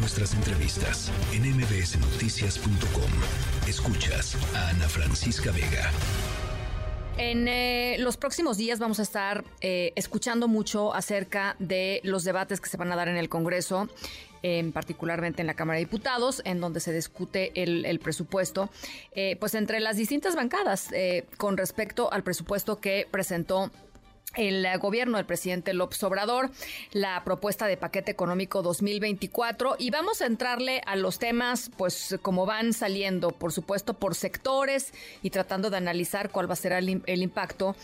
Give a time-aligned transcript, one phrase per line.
[0.00, 3.10] nuestras entrevistas en mbsnoticias.com.
[3.68, 5.90] Escuchas a Ana Francisca Vega.
[7.18, 12.62] En eh, los próximos días vamos a estar eh, escuchando mucho acerca de los debates
[12.62, 13.88] que se van a dar en el Congreso,
[14.72, 18.70] particularmente en la Cámara de Diputados, en donde se discute el, presupuesto,
[19.12, 20.88] eh, pues entre las distintas bancadas
[21.36, 23.70] con respecto al presupuesto que presentó
[24.36, 26.50] el gobierno del presidente López Obrador,
[26.92, 32.46] la propuesta de paquete económico 2024 y vamos a entrarle a los temas pues como
[32.46, 36.88] van saliendo, por supuesto por sectores y tratando de analizar cuál va a ser el,
[36.88, 37.74] impacto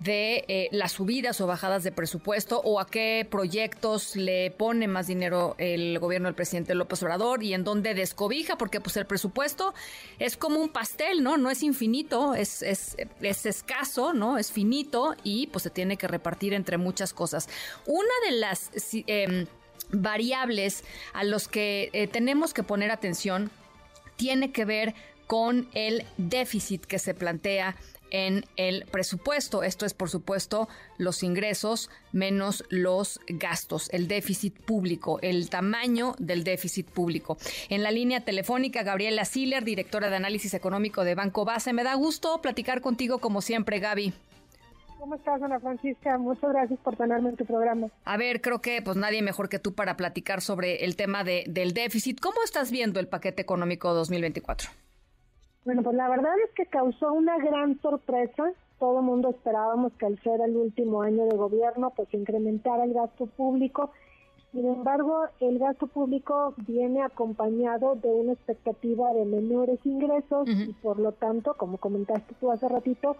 [0.00, 5.06] de eh, las subidas o bajadas de presupuesto o a qué proyectos le pone más
[5.06, 9.74] dinero el gobierno del presidente López Obrador y en dónde descobija, porque pues el presupuesto
[10.18, 11.36] es como un pastel, ¿no?
[11.36, 14.38] No es infinito, es, es, es escaso, ¿no?
[14.38, 17.48] Es finito y pues se tiene que repartir entre muchas cosas.
[17.86, 18.70] Una de las
[19.06, 19.46] em,
[19.90, 23.50] variables a los que eh, tenemos que poner atención
[24.16, 24.94] tiene que ver
[25.26, 27.76] con el déficit que se plantea
[28.14, 29.64] en el presupuesto.
[29.64, 36.44] Esto es, por supuesto, los ingresos menos los gastos, el déficit público, el tamaño del
[36.44, 37.36] déficit público.
[37.70, 41.72] En la línea telefónica, Gabriela Siller, directora de análisis económico de Banco Base.
[41.72, 44.12] Me da gusto platicar contigo como siempre, Gaby.
[44.98, 46.16] ¿Cómo estás, Ana Francisca?
[46.18, 47.88] Muchas gracias por tenerme en tu programa.
[48.04, 51.44] A ver, creo que pues nadie mejor que tú para platicar sobre el tema de,
[51.46, 52.20] del déficit.
[52.20, 54.70] ¿Cómo estás viendo el paquete económico 2024?
[55.64, 58.52] Bueno, pues la verdad es que causó una gran sorpresa.
[58.78, 62.92] Todo el mundo esperábamos que al ser el último año de gobierno, pues incrementara el
[62.92, 63.92] gasto público.
[64.52, 71.00] Sin embargo, el gasto público viene acompañado de una expectativa de menores ingresos y por
[71.00, 73.16] lo tanto, como comentaste tú hace ratito,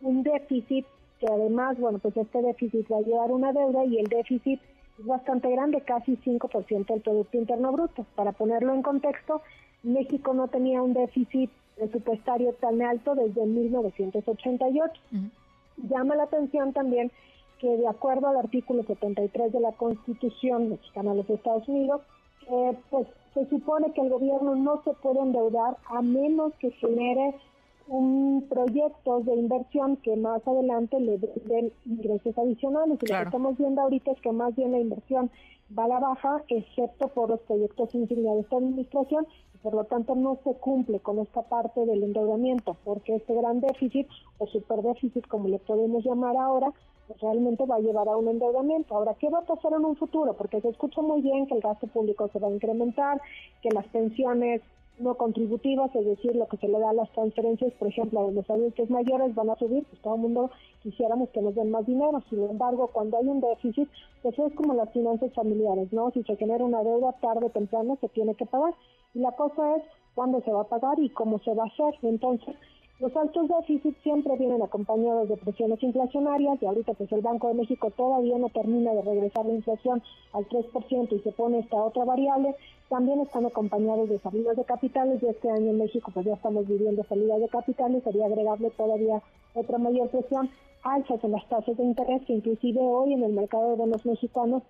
[0.00, 0.86] un déficit
[1.20, 4.60] que además, bueno, pues este déficit va a llevar una deuda y el déficit
[4.98, 8.06] es bastante grande, casi 5% del Producto Interno Bruto.
[8.14, 9.42] Para ponerlo en contexto,
[9.82, 15.00] México no tenía un déficit presupuestario tan alto desde 1988.
[15.88, 17.12] Llama la atención también
[17.60, 22.02] que de acuerdo al artículo 73 de la Constitución mexicana de los Estados Unidos,
[22.50, 27.34] eh, pues se supone que el gobierno no se puede endeudar a menos que genere
[27.88, 32.98] un proyecto de inversión que más adelante le den ingresos adicionales.
[33.02, 35.30] Y lo que estamos viendo ahorita es que más bien la inversión
[35.76, 39.84] va a la baja, excepto por los proyectos insignia de esta administración, y por lo
[39.84, 44.06] tanto no se cumple con esta parte del endeudamiento, porque este gran déficit
[44.38, 46.72] o superdéficit, como le podemos llamar ahora,
[47.06, 48.94] pues realmente va a llevar a un endeudamiento.
[48.94, 50.34] Ahora, ¿qué va a pasar en un futuro?
[50.34, 53.20] Porque se escucha muy bien que el gasto público se va a incrementar,
[53.62, 54.60] que las pensiones
[55.00, 58.48] no contributivas, es decir, lo que se le da a las transferencias, por ejemplo, los
[58.50, 60.50] adultos mayores van a subir, pues todo el mundo
[60.82, 63.88] quisiéramos que nos den más dinero, sin embargo, cuando hay un déficit,
[64.22, 66.10] pues es como las finanzas familiares, ¿no?
[66.10, 68.74] Si se genera una deuda, tarde o temprano se tiene que pagar,
[69.14, 69.82] y la cosa es
[70.14, 72.54] cuándo se va a pagar y cómo se va a hacer, entonces,
[73.00, 77.54] los altos déficits siempre vienen acompañados de presiones inflacionarias y ahorita pues el Banco de
[77.54, 82.04] México todavía no termina de regresar la inflación al 3% y se pone esta otra
[82.04, 82.56] variable.
[82.88, 86.66] También están acompañados de salidas de capitales y este año en México pues ya estamos
[86.66, 89.22] viviendo salidas de capitales, sería agregable todavía
[89.54, 90.50] otra mayor presión,
[90.82, 94.64] alzas en las tasas de interés que inclusive hoy en el mercado de bonos mexicanos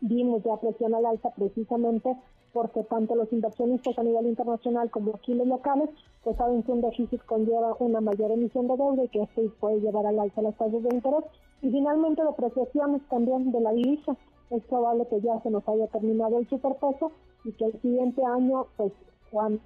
[0.00, 2.16] vimos ya presión al alza precisamente
[2.52, 5.90] porque tanto los inversionistas a nivel internacional como aquí los locales
[6.22, 9.80] pues saben que un déficit conlleva una mayor emisión de deuda y que esto puede
[9.80, 11.24] llevar al alza las tasas de interés.
[11.60, 14.16] Y finalmente depreciaciones también de la divisa.
[14.50, 17.12] Es probable que ya se nos haya terminado el superpeso
[17.44, 18.92] y que el siguiente año, pues,
[19.30, 19.60] cuando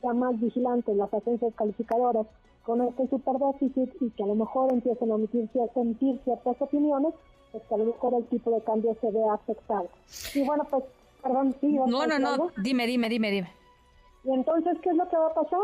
[0.00, 2.26] sea más vigilantes las agencias calificadoras
[2.64, 7.14] con este superdéficit y que a lo mejor empiecen a emitirse, a sentir ciertas opiniones,
[7.52, 9.88] pues que a lo mejor el tipo de cambio se vea afectado.
[10.34, 10.84] Y bueno, pues
[11.22, 11.78] Perdón, sí.
[11.86, 13.52] No, no, no, dime, dime, dime, dime.
[14.24, 15.60] Y entonces, ¿qué es lo que va a pasar?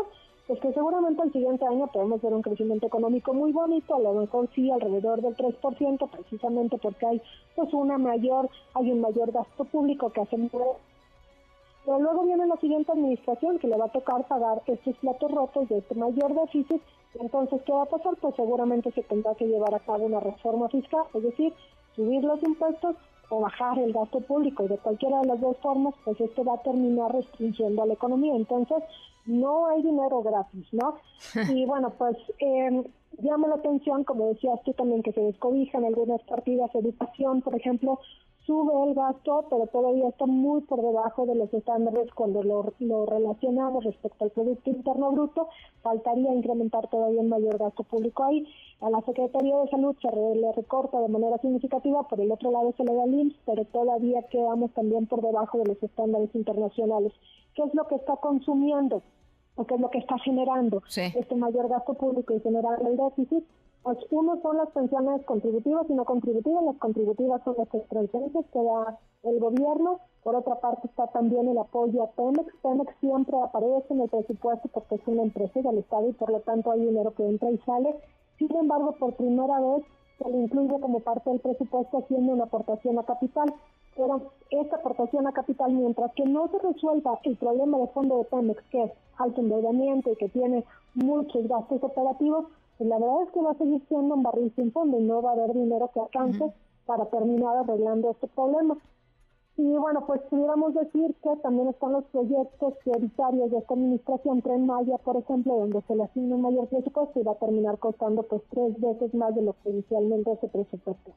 [0.47, 4.13] Pues que seguramente el siguiente año podemos ver un crecimiento económico muy bonito, a lo
[4.13, 7.21] mejor sí alrededor del 3%, precisamente porque hay
[7.55, 10.37] pues una mayor, hay un mayor gasto público que hace
[11.87, 15.69] pero luego viene la siguiente administración que le va a tocar pagar estos platos rotos
[15.69, 16.81] de este mayor déficit.
[17.17, 18.13] Entonces, ¿qué va a pasar?
[18.19, 21.53] Pues seguramente se tendrá que llevar a cabo una reforma fiscal, es decir,
[21.95, 22.97] subir los impuestos
[23.29, 26.55] o bajar el gasto público y de cualquiera de las dos formas, pues esto va
[26.55, 28.35] a terminar restringiendo a la economía.
[28.35, 28.83] Entonces,
[29.25, 30.95] no hay dinero gratis, ¿no?
[31.55, 32.83] Y bueno, pues em,
[33.19, 37.99] Llama la atención, como decías tú también, que se descobijan algunas partidas, educación, por ejemplo,
[38.47, 43.05] sube el gasto, pero todavía está muy por debajo de los estándares cuando lo, lo,
[43.05, 45.49] relacionamos respecto al Producto Interno Bruto.
[45.83, 48.47] Faltaría incrementar todavía un mayor gasto público ahí.
[48.79, 52.73] A la Secretaría de Salud se le recorta de manera significativa, por el otro lado
[52.77, 57.11] se le da el pero todavía quedamos también por debajo de los estándares internacionales.
[57.53, 59.03] ¿Qué es lo que está consumiendo?
[59.55, 63.43] ¿O qué es lo que está generando este mayor gasto público y generando el déficit?
[63.87, 66.61] Pues uno son las pensiones contributivas y no contributivas.
[66.61, 70.01] Las contributivas son las transferencias que da el gobierno.
[70.25, 72.53] Por otra parte está también el apoyo a Pemex.
[72.61, 76.41] Pemex siempre aparece en el presupuesto porque es una empresa del Estado y por lo
[76.41, 77.95] tanto hay dinero que entra y sale.
[78.37, 79.85] Sin embargo, por primera vez
[80.17, 83.53] se le incluye como parte del presupuesto haciendo una aportación a capital.
[83.97, 88.25] Pero esta aportación a capital, mientras que no se resuelva el problema de fondo de
[88.25, 90.63] Pemex, que es alto endeudamiento y que tiene
[90.93, 92.45] muchos gastos operativos,
[92.77, 95.21] pues la verdad es que va a seguir siendo un barril sin fondo y no
[95.21, 96.53] va a haber dinero que alcance
[96.85, 98.77] para terminar arreglando este problema.
[99.57, 104.67] Y bueno, pues pudiéramos decir que también están los proyectos prioritarios de esta administración, Tren
[104.67, 108.21] Maya, por ejemplo, donde se le asigna un mayor presupuesto y va a terminar costando
[108.21, 111.11] pues tres veces más de lo que inicialmente se presupuestó.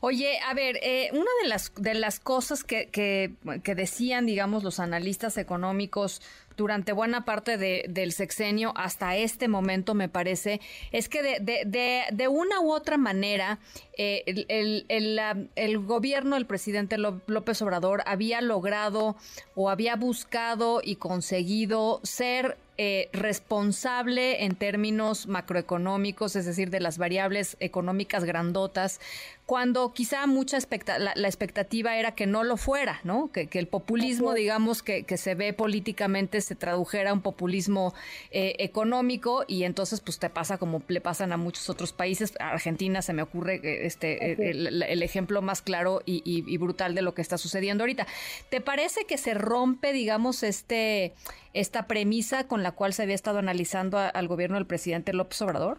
[0.00, 4.78] Oye, a ver, eh, una de las, de las cosas que, que decían, digamos, los
[4.78, 6.22] analistas económicos
[6.56, 10.60] durante buena parte de, del sexenio hasta este momento, me parece,
[10.92, 13.58] es que de, de, de, una u otra manera
[13.96, 19.16] eh, el, el, el, gobierno, el presidente López Obrador, había logrado
[19.54, 26.98] o había buscado y conseguido ser eh, responsable en términos macroeconómicos, es decir, de las
[26.98, 29.00] variables económicas grandotas,
[29.46, 30.58] cuando quizá mucha
[30.98, 33.30] la, expectativa era que no lo fuera, ¿no?
[33.30, 37.94] Que, el populismo, digamos, que, se ve políticamente se tradujera a un populismo
[38.30, 42.32] eh, económico y entonces pues te pasa como le pasan a muchos otros países.
[42.40, 47.14] Argentina se me ocurre eh, este el, ejemplo más claro y, y brutal de lo
[47.14, 48.06] que está sucediendo ahorita.
[48.48, 51.12] ¿Te parece que se rompe, digamos, este
[51.54, 55.78] esta premisa con la cual se había estado analizando al gobierno del presidente López Obrador?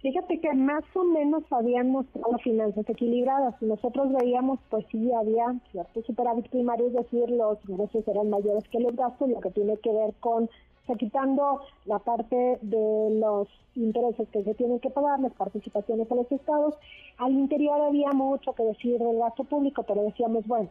[0.00, 3.60] Fíjate que más o menos habían mostrado finanzas equilibradas.
[3.60, 8.80] Nosotros veíamos, pues sí, había cierto superávit primario, es decir, los ingresos eran mayores que
[8.80, 10.48] los gastos, lo que tiene que ver con,
[10.86, 16.14] o quitando la parte de los intereses que se tienen que pagar, las participaciones a
[16.14, 16.74] los estados.
[17.18, 20.70] Al interior había mucho que decir del gasto público, pero decíamos, bueno,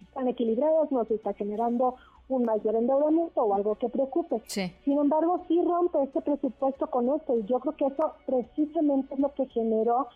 [0.00, 1.96] están equilibrados, no se está generando
[2.36, 4.42] un mayor endeudamiento o algo que preocupe.
[4.46, 9.20] Sin embargo, sí rompe este presupuesto con esto y yo creo que eso precisamente es
[9.20, 10.08] lo que generó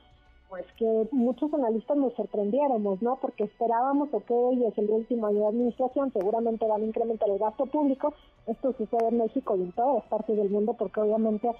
[0.49, 3.17] pues que muchos analistas nos sorprendiéramos, ¿no?
[3.17, 4.31] Porque esperábamos, ok,
[4.69, 8.15] es el último año de administración, seguramente van a incrementar el gasto público,
[8.47, 11.51] esto sucede en México y en todas partes del mundo, porque obviamente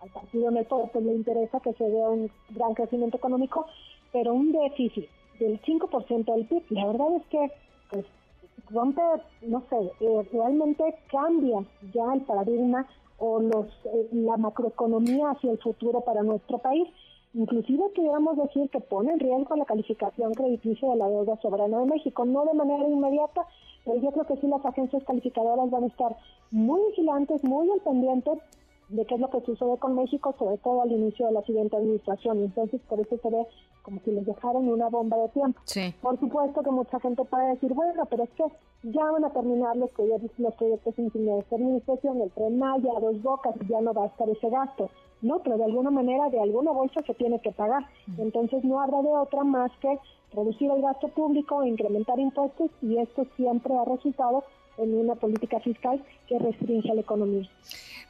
[0.00, 3.66] al partido poder pues, le interesa que se vea un gran crecimiento económico,
[4.12, 5.08] pero un déficit
[5.40, 7.50] del 5% del PIB, la verdad es que
[7.90, 8.04] pues
[8.70, 9.02] rompe,
[9.42, 12.86] no sé, eh, realmente cambia ya el paradigma
[13.18, 16.88] o los eh, la macroeconomía hacia el futuro para nuestro país.
[17.34, 21.86] Inclusive queríamos decir que pone en riesgo la calificación crediticia de la deuda soberana de
[21.86, 23.42] México, no de manera inmediata,
[23.84, 26.16] pero yo creo que sí las agencias calificadoras van a estar
[26.50, 28.30] muy vigilantes, muy al pendiente
[28.88, 31.76] de qué es lo que sucede con México, sobre todo al inicio de la siguiente
[31.76, 32.38] administración.
[32.38, 33.46] Entonces, por eso se ve
[33.82, 35.60] como si les dejaran una bomba de tiempo.
[36.02, 38.44] Por supuesto que mucha gente puede decir, bueno, pero es que
[38.82, 42.92] ya van a terminar los proyectos, los proyectos en de esta administración, el tren Maya,
[43.00, 44.90] dos bocas, ya no va a estar ese gasto.
[45.22, 47.84] No, pero de alguna manera, de alguna bolsa se tiene que pagar.
[48.18, 49.98] Entonces, no habrá de otra más que
[50.32, 54.44] reducir el gasto público, incrementar impuestos, y esto siempre ha resultado
[54.78, 57.48] en una política fiscal que restringe la economía.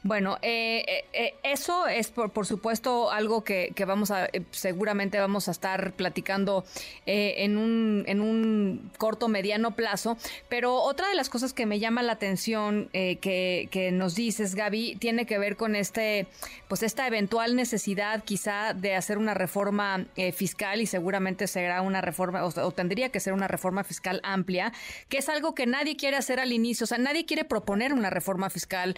[0.03, 5.19] Bueno, eh, eh, eh, eso es por, por, supuesto algo que, que vamos a, seguramente
[5.19, 6.63] vamos a estar platicando
[7.05, 10.15] en, un, en un corto, mediano plazo,
[10.49, 14.95] pero otra de las cosas que me llama la atención que, que, nos dices, Gaby,
[14.97, 16.27] tiene que ver con este,
[16.67, 22.45] pues esta eventual necesidad quizá de hacer una reforma fiscal y seguramente será una reforma,
[22.45, 24.71] o, o, tendría que ser una reforma fiscal amplia,
[25.09, 28.09] que es algo que nadie quiere hacer al inicio, o sea, nadie quiere proponer una
[28.09, 28.95] reforma fiscal,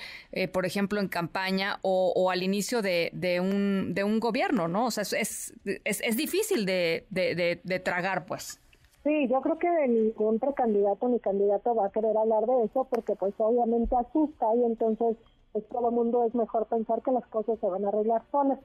[0.52, 4.88] por ejemplo, en campaña o, al inicio de, un, de un gobierno, ¿no?
[4.88, 8.60] O sea, es, es, es difícil de, de, tragar, pues.
[9.04, 13.16] Sí, yo creo que ningún precandidato ni candidato va a querer hablar de eso porque
[13.16, 15.16] pues obviamente asusta y entonces
[15.54, 18.60] pues todo el mundo es mejor pensar que las cosas se van a arreglar solas.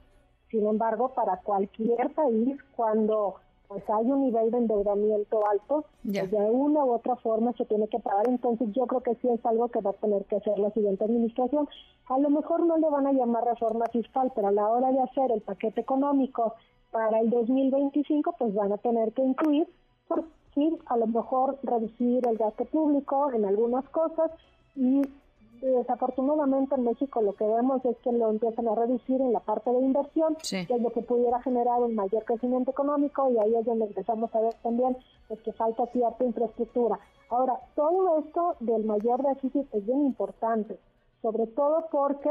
[0.51, 3.35] Sin embargo, para cualquier país, cuando
[3.67, 7.87] pues hay un nivel de endeudamiento alto, pues de una u otra forma se tiene
[7.87, 10.57] que pagar, entonces yo creo que sí es algo que va a tener que hacer
[10.59, 11.67] la siguiente administración.
[12.07, 15.01] A lo mejor no le van a llamar reforma fiscal, pero a la hora de
[15.01, 16.53] hacer el paquete económico
[16.91, 19.67] para el 2025, pues van a tener que incluir,
[20.07, 24.31] por sí, a lo mejor reducir el gasto público en algunas cosas
[24.75, 25.01] y
[25.61, 29.71] desafortunadamente en México lo que vemos es que lo empiezan a reducir en la parte
[29.71, 33.65] de inversión, que es lo que pudiera generar un mayor crecimiento económico y ahí es
[33.65, 34.97] donde empezamos a ver también
[35.27, 36.99] pues, que falta cierta infraestructura.
[37.29, 40.77] Ahora, todo esto del mayor déficit es bien importante,
[41.21, 42.29] sobre todo porque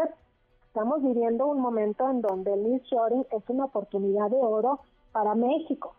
[0.67, 4.81] estamos viviendo un momento en donde el nearshoring es una oportunidad de oro
[5.13, 5.95] para México.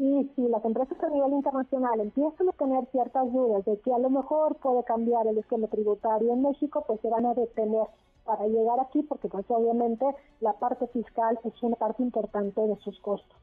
[0.00, 3.98] Y si las empresas a nivel internacional empiezan a tener ciertas dudas de que a
[3.98, 7.84] lo mejor puede cambiar el esquema tributario en México, pues se van a detener
[8.24, 10.06] para llegar aquí, porque pues obviamente
[10.40, 13.36] la parte fiscal es una parte importante de sus costos.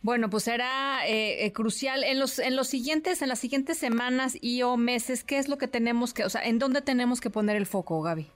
[0.00, 4.38] Bueno, pues será eh, eh, crucial en los en los siguientes en las siguientes semanas
[4.40, 5.24] y o meses.
[5.24, 8.00] ¿Qué es lo que tenemos que, o sea, en dónde tenemos que poner el foco,
[8.00, 8.28] Gaby?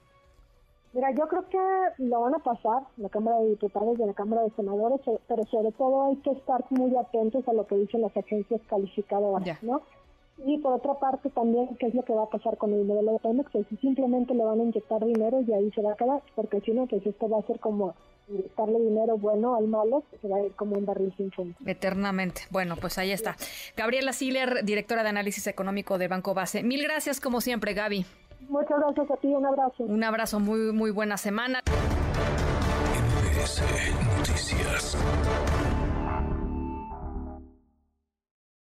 [0.93, 4.43] Mira, yo creo que lo van a pasar la Cámara de Diputados y la Cámara
[4.43, 8.15] de Senadores, pero sobre todo hay que estar muy atentos a lo que dicen las
[8.17, 9.81] agencias calificadoras, ¿no?
[10.45, 13.13] Y por otra parte también, ¿qué es lo que va a pasar con el modelo
[13.13, 13.51] de Pemex?
[13.51, 16.61] Pues si simplemente le van a inyectar dinero y ahí se va a quedar, porque
[16.61, 17.93] si no, pues esto va a ser como
[18.29, 21.55] inyectarle dinero bueno al malo, se va a ir como un barril sin fondo.
[21.65, 22.43] Eternamente.
[22.51, 23.35] Bueno, pues ahí está.
[23.75, 26.63] Gabriela Siller, directora de análisis económico de Banco Base.
[26.63, 28.05] Mil gracias como siempre, Gaby.
[28.47, 29.83] Muchas gracias a ti, un abrazo.
[29.83, 31.61] Un abrazo, muy, muy buena semana.